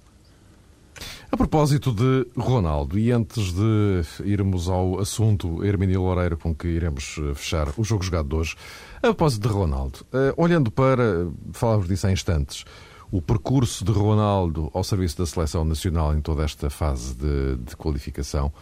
[1.34, 7.16] A propósito de Ronaldo, e antes de irmos ao assunto Hermínio Loureiro com que iremos
[7.18, 8.56] eh, fechar o jogo jogado de hoje,
[8.98, 12.66] a propósito de Ronaldo, uh, olhando para, falávamos disso há instantes,
[13.12, 17.76] o percurso de Ronaldo ao serviço da seleção nacional em toda esta fase de, de
[17.78, 18.54] qualificação,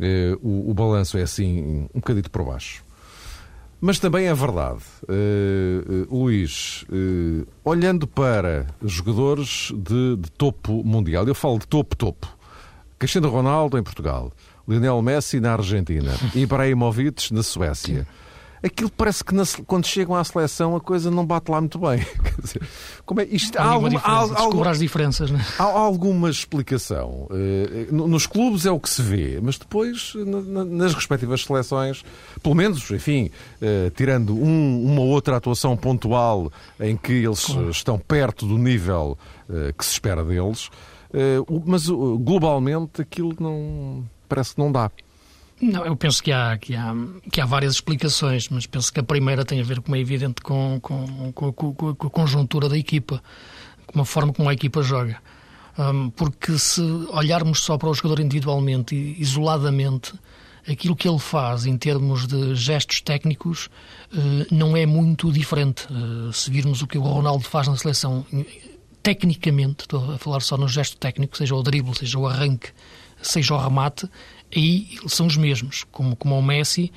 [0.00, 2.87] uh, o, o balanço é assim um bocadito por baixo.
[3.80, 11.26] Mas também é verdade, uh, uh, Luís, uh, olhando para jogadores de, de, topo mundial,
[11.28, 12.26] eu falo de topo-topo,
[12.98, 14.32] Cristiano Ronaldo em Portugal,
[14.66, 18.04] Lionel Messi na Argentina, Ibrahimovic na Suécia
[18.62, 22.04] aquilo parece que na, quando chegam à seleção a coisa não bate lá muito bem.
[23.04, 25.44] Como é, isto, há, alguma, há, há, as diferenças, né?
[25.58, 27.28] há, alguma explicação.
[27.30, 32.04] Uh, nos clubes é o que se vê, mas depois na, nas respectivas seleções,
[32.42, 33.30] pelo menos, enfim,
[33.62, 37.70] uh, tirando um, uma outra atuação pontual em que eles claro.
[37.70, 39.16] estão perto do nível
[39.48, 40.70] uh, que se espera deles,
[41.64, 44.90] mas globalmente aquilo não parece que não dá.
[45.60, 46.94] Não, eu penso que há, que, há,
[47.32, 50.40] que há várias explicações, mas penso que a primeira tem a ver, como é evidente,
[50.40, 53.22] com, com, com, com, com a conjuntura da equipa,
[53.86, 55.20] com a forma como a equipa joga.
[55.76, 60.12] Um, porque se olharmos só para o jogador individualmente, isoladamente,
[60.68, 63.66] aquilo que ele faz em termos de gestos técnicos
[64.12, 65.86] uh, não é muito diferente.
[65.90, 68.24] Uh, se virmos o que o Ronaldo faz na seleção,
[69.02, 72.70] tecnicamente, estou a falar só no gesto técnico, seja o drible, seja o arranque,
[73.22, 74.08] seja o remate,
[74.54, 76.92] aí são os mesmos, como, como o Messi,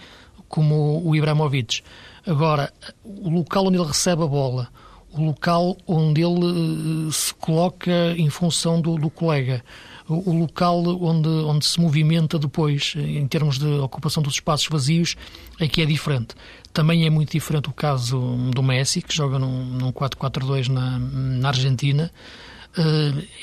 [0.48, 1.82] como o Ibrahimovic.
[2.26, 2.72] Agora,
[3.04, 4.70] o local onde ele recebe a bola,
[5.12, 9.64] o local onde ele uh, se coloca em função do, do colega,
[10.08, 15.16] o, local onde, onde se movimenta depois, em termos de ocupação dos espaços vazios,
[15.60, 16.36] aqui é diferente.
[16.74, 18.20] Também é muito diferente o caso
[18.54, 22.12] do Messi, que joga num, num 4-4-2 na, na Argentina,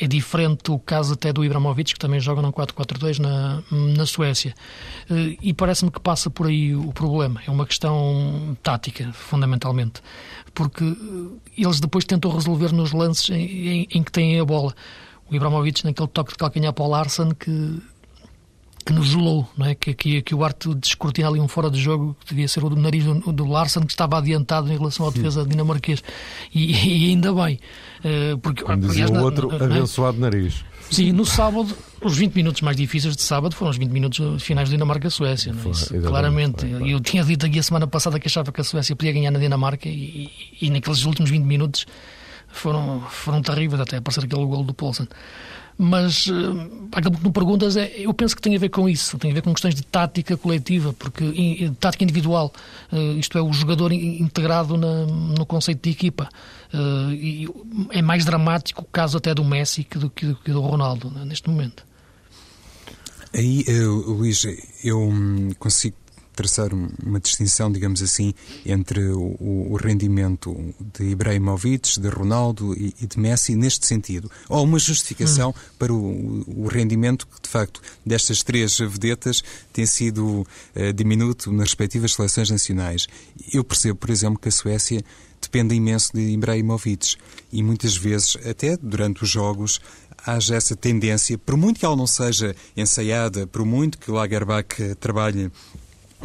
[0.01, 4.55] é diferente o caso até do Ibrahimovic, que também joga no 4-4-2 na, na Suécia.
[5.11, 7.41] Uh, e parece-me que passa por aí o problema.
[7.47, 10.01] É uma questão tática, fundamentalmente.
[10.55, 14.75] Porque uh, eles depois tentam resolver nos lances em, em, em, que têm a bola.
[15.31, 17.83] O Ibrahimovic, naquele toque de calcanhar para o Larsen, que
[18.89, 19.75] que nos gelou, não é?
[19.75, 22.71] que, que, que o Arte descortina ali um fora de jogo que devia ser o
[22.71, 26.03] do nariz do, do Larsen, que estava adiantado em relação à defesa dinamarquês.
[26.55, 27.61] E, e ainda bem.
[28.03, 30.65] Uh, porque, Como dizia aliás, o outro, na, abençoado nariz.
[30.91, 34.71] Sim, no sábado, os 20 minutos mais difíceis de sábado foram os 20 minutos finais
[34.71, 35.53] da Dinamarca-Suécia.
[35.53, 36.01] É?
[36.01, 36.65] Claramente.
[36.87, 39.39] Eu tinha dito aqui a semana passada que achava que a Suécia podia ganhar na
[39.39, 40.31] Dinamarca e,
[40.63, 41.87] e, e naqueles últimos 20 minutos
[42.49, 45.07] foram, foram terríveis até aparecer aquele gol do Paulsen.
[45.81, 49.17] Mas uh, aquilo que me perguntas é, eu penso que tem a ver com isso,
[49.17, 52.53] tem a ver com questões de tática coletiva, porque in, tática individual,
[52.93, 56.29] uh, isto é, o jogador integrado na, no conceito de equipa.
[56.75, 57.49] Uh, e
[57.91, 61.25] é mais dramático o caso até do Messi que do, que, que do Ronaldo, né,
[61.25, 61.87] neste momento.
[63.33, 64.45] Aí, Luís,
[64.83, 65.95] eu hum, consigo
[66.39, 68.33] traçar uma distinção, digamos assim,
[68.65, 70.57] entre o, o rendimento
[70.97, 74.31] de Ibrahimovic, de Ronaldo e, e, de Messi neste sentido.
[74.49, 75.55] Ou uma justificação hum.
[75.77, 80.47] para o, o, rendimento que, de facto, destas três vedetas tem sido
[80.77, 83.09] uh, diminuto nas respectivas seleções nacionais.
[83.53, 85.05] Eu percebo, por exemplo, que a Suécia
[85.43, 87.17] depende imenso de Ibrahimovic
[87.51, 89.81] e muitas vezes, até durante os jogos,
[90.25, 95.51] haja essa tendência, por muito que ela não seja ensaiada, por muito que Lagerbach trabalhe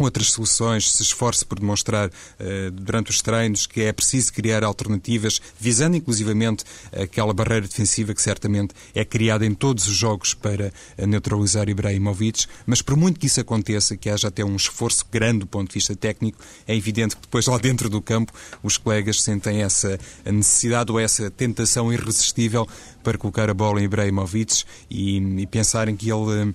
[0.01, 5.41] outras soluções, se esforce por demonstrar uh, durante os treinos que é preciso criar alternativas,
[5.59, 11.05] visando inclusivamente aquela barreira defensiva que certamente é criada em todos os jogos para eh,
[11.05, 15.47] neutralizar Ibrahimovic, mas por muito que isso aconteça, que haja até um esforço grande do
[15.47, 19.61] ponto de vista técnico, é evidente que depois lá dentro do campo os colegas sentem
[19.61, 22.67] essa necessidade ou essa tentação irresistível
[23.03, 26.53] para colocar a bola em Ibrahimovic e, e pensarem que ele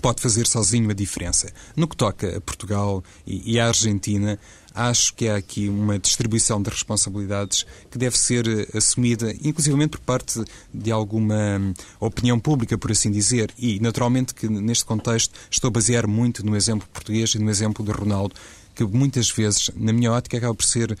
[0.00, 1.52] pode fazer sozinho a diferença.
[1.76, 4.38] No que toca a Portugal e, à Argentina,
[4.74, 10.00] acho que há aqui uma distribuição de responsabilidades que deve ser eh, assumida, inclusivamente por
[10.00, 13.52] parte de alguma hum, opinião pública, por assim dizer.
[13.58, 17.84] E, naturalmente, que neste contexto estou a basear muito no exemplo português e no exemplo
[17.84, 18.34] de Ronaldo,
[18.74, 20.96] que muitas vezes, na minha ótica, acaba por ser uh,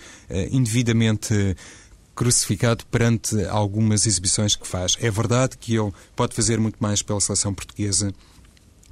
[0.50, 1.56] indevidamente
[2.14, 4.98] crucificado perante algumas exibições que faz.
[5.00, 8.12] É verdade que ele pode fazer muito mais pela seleção portuguesa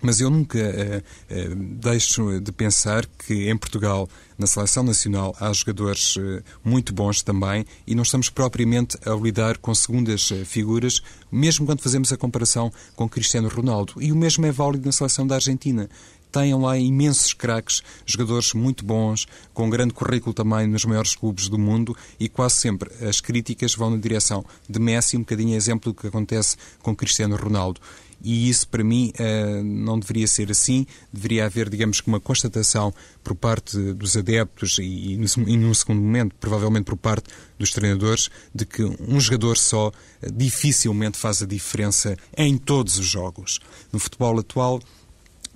[0.02, 4.08] Mas eu nunca uh, uh, deixo de pensar que em Portugal,
[4.38, 9.58] na seleção nacional, há jogadores uh, muito bons também e não estamos propriamente a lidar
[9.58, 13.94] com segundas figuras, mesmo quando fazemos a comparação com Cristiano Ronaldo.
[14.00, 15.88] E o mesmo é válido na seleção da Argentina
[16.30, 21.58] têm lá imensos craques, jogadores muito bons, com grande currículo também nos maiores clubes do
[21.58, 26.00] mundo e quase sempre as críticas vão na direção de Messi, um bocadinho exemplo do
[26.00, 27.80] que acontece com Cristiano Ronaldo.
[28.22, 30.87] E isso, para mim, eh, não deveria ser assim.
[31.12, 32.92] Deveria haver, digamos que, uma constatação
[33.24, 37.28] por parte dos adeptos e, e num segundo momento, provavelmente por parte
[37.59, 39.90] dos treinadores, de que um jogador só
[40.22, 43.59] eh, dificilmente faz a diferença em todos os jogos.
[43.92, 44.80] No futebol atual,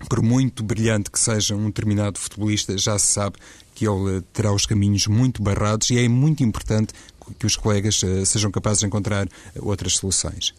[0.09, 3.37] por muito brilhante que seja um determinado futebolista, já se sabe
[3.75, 6.95] que ele terá os caminhos muito barrados e é muito importante
[7.39, 10.55] que os colegas uh, sejam capazes de encontrar outras soluções.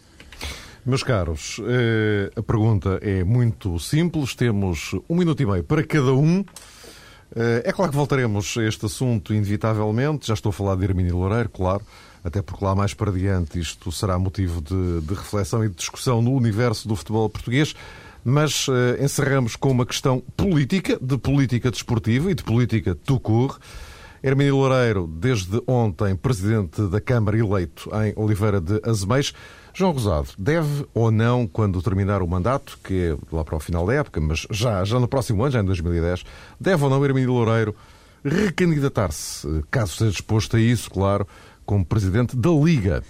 [0.86, 4.36] Meus caros, uh, a pergunta é muito simples.
[4.36, 6.42] Temos um minuto e meio para cada um.
[6.42, 6.46] Uh,
[7.64, 10.28] é claro que voltaremos a este assunto inevitavelmente.
[10.28, 11.82] Já estou a falar de Hermínio Loureiro, claro,
[12.22, 16.22] até porque lá mais para diante isto será motivo de, de reflexão e de discussão
[16.22, 17.74] no universo do futebol português
[18.28, 23.58] mas uh, encerramos com uma questão política, de política desportiva e de política do CUR.
[24.22, 29.32] Hermínio Loureiro, desde ontem, presidente da Câmara eleito em Oliveira de Azeméis.
[29.78, 33.84] João Rosado, deve ou não, quando terminar o mandato, que é lá para o final
[33.84, 36.24] da época, mas já, já no próximo ano, já em 2010,
[36.58, 37.76] deve ou não Hermínio Loureiro
[38.24, 41.28] recandidatar-se, caso esteja disposto a isso, claro,
[41.66, 43.04] como presidente da Liga?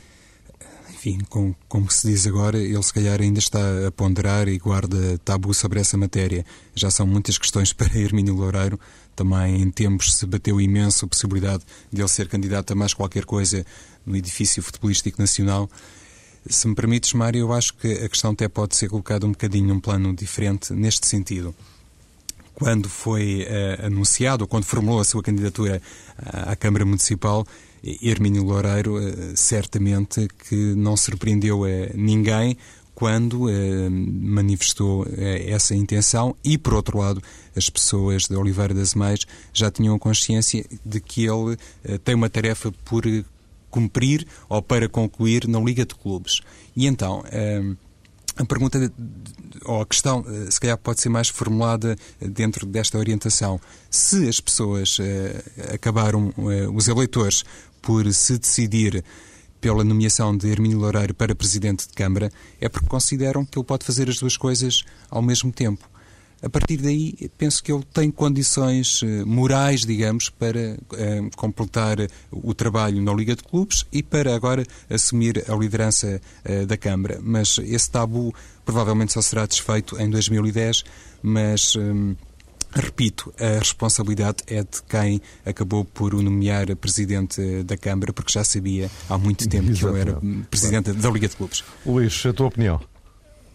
[1.06, 5.16] enfim, com, como se diz agora, ele se calhar ainda está a ponderar e guarda
[5.18, 6.44] tabu sobre essa matéria.
[6.74, 8.78] Já são muitas questões para Hermínio Loureiro.
[9.14, 13.24] Também em tempos se bateu imenso a possibilidade de ele ser candidato a mais qualquer
[13.24, 13.64] coisa
[14.04, 15.70] no edifício futebolístico nacional.
[16.48, 19.68] Se me permites, Mário, eu acho que a questão até pode ser colocada um bocadinho
[19.68, 21.54] num plano diferente neste sentido.
[22.54, 25.82] Quando foi uh, anunciado, quando formulou a sua candidatura
[26.18, 27.46] à, à Câmara Municipal,
[28.02, 32.56] Hermínio Loureiro eh, certamente que não surpreendeu a ninguém
[32.96, 33.46] quando
[33.90, 35.06] manifestou
[35.46, 36.34] essa intenção.
[36.42, 37.22] E, por outro lado,
[37.54, 39.20] as pessoas de Oliveira das Meias
[39.52, 41.56] já tinham consciência de que ele
[42.02, 43.04] tem uma tarefa por
[43.76, 46.40] cumprir ou para concluir na Liga de Clubes.
[46.74, 47.22] E então,
[48.36, 48.90] a pergunta
[49.66, 53.60] ou a questão, se calhar, pode ser mais formulada dentro desta orientação.
[53.90, 54.96] Se as pessoas
[55.74, 56.32] acabaram,
[56.74, 57.44] os eleitores,
[57.82, 59.04] por se decidir
[59.60, 63.84] pela nomeação de Hermínio Loureiro para Presidente de Câmara é porque consideram que ele pode
[63.84, 65.88] fazer as duas coisas ao mesmo tempo.
[66.46, 71.96] A partir daí, penso que ele tem condições eh, morais, digamos, para uh, completar
[72.30, 77.18] o trabalho na Liga de Clubes e para agora assumir a liderança uh, da Câmara.
[77.20, 78.32] Mas esse tabu
[78.64, 80.84] provavelmente só será desfeito em 2010,
[81.20, 81.74] mas.
[81.74, 82.14] Um,
[82.72, 88.44] Repito, a responsabilidade é de quem acabou por o nomear presidente da Câmara, porque já
[88.44, 91.64] sabia há muito tempo que ele era presidente da Liga de Clubes.
[91.86, 92.78] Luís, a tua opinião?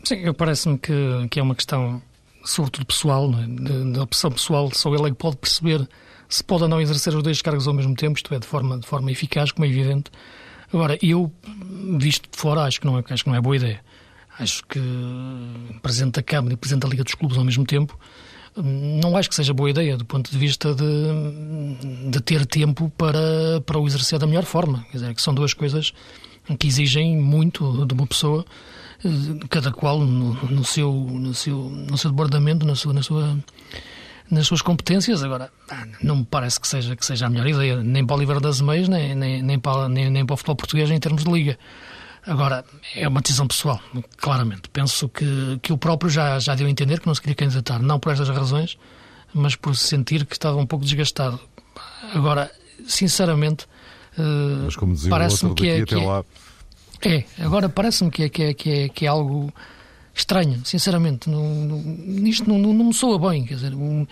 [0.03, 2.01] Sim, parece-me que, que é uma questão,
[2.43, 3.91] sobretudo pessoal, é?
[3.91, 4.69] da opção pessoal.
[4.73, 5.87] Só ele é que pode perceber
[6.29, 8.79] se pode ou não exercer os dois cargos ao mesmo tempo, isto é, de forma,
[8.79, 10.09] de forma eficaz, como é evidente.
[10.73, 11.31] Agora, eu,
[11.97, 13.83] visto de fora, acho que não é, acho que não é boa ideia.
[14.39, 14.79] Acho que
[15.81, 17.99] Presidente da Câmara e Presidente da Liga dos Clubes ao mesmo tempo
[18.55, 23.61] não acho que seja boa ideia do ponto de vista de, de ter tempo para,
[23.65, 24.85] para o exercer da melhor forma.
[24.91, 25.93] Quer dizer, que são duas coisas
[26.59, 28.45] que exigem muito de uma pessoa,
[29.49, 33.37] cada qual no, no seu, no, seu, no seu debordamento, na sua, na sua,
[34.29, 35.23] nas suas competências.
[35.23, 38.17] Agora, ah, não me parece que seja, que seja a melhor ideia, nem para o
[38.17, 41.23] Oliveira das Meias, nem, nem, nem, para, nem, nem para o futebol português em termos
[41.23, 41.57] de liga.
[42.25, 42.63] Agora,
[42.95, 43.79] é uma decisão pessoal,
[44.17, 44.69] claramente.
[44.71, 47.79] Penso que, que o próprio já, já deu a entender que não se queria candidatar,
[47.79, 48.77] não por estas razões,
[49.33, 51.39] mas por sentir que estava um pouco desgastado.
[52.13, 52.51] Agora,
[52.87, 53.65] sinceramente,
[54.19, 56.23] uh, parece-me que, é, que é,
[57.03, 59.53] é, agora parece-me que é, que, é, que, é, que é algo
[60.13, 61.29] estranho, sinceramente.
[61.29, 64.05] Não, não, isto não, não, não me soa bem, quer dizer, um,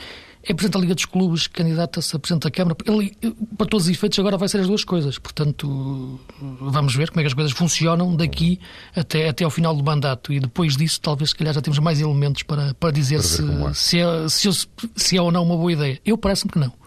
[0.44, 2.76] é Presidente da Liga dos Clubes, candidata-se a Presidente da Câmara.
[2.86, 3.16] Ele,
[3.58, 5.20] para todos os efeitos, agora vai ser as duas coisas.
[5.20, 6.20] Portanto,
[6.62, 8.60] vamos ver como é que as coisas funcionam daqui
[8.96, 10.32] até, até ao final do mandato.
[10.32, 13.44] E depois disso, talvez, se calhar, já temos mais elementos para, para dizer para se,
[13.44, 13.74] é.
[13.74, 16.00] Se, é, se, se é ou não uma boa ideia.
[16.06, 16.79] Eu parece-me que não.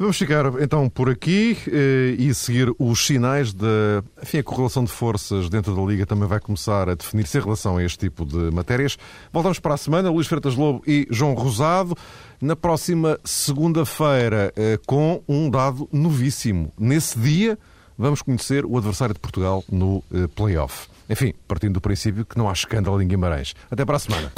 [0.00, 4.02] Vamos ficar então por aqui eh, e seguir os sinais da.
[4.22, 7.76] Enfim, a correlação de forças dentro da Liga também vai começar a definir-se em relação
[7.76, 8.96] a este tipo de matérias.
[9.30, 11.94] Voltamos para a semana, Luís Freitas Lobo e João Rosado,
[12.40, 16.72] na próxima segunda-feira, eh, com um dado novíssimo.
[16.78, 17.58] Nesse dia,
[17.98, 20.88] vamos conhecer o adversário de Portugal no eh, play-off.
[21.10, 23.54] Enfim, partindo do princípio que não há escândalo em Guimarães.
[23.70, 24.32] Até para a semana.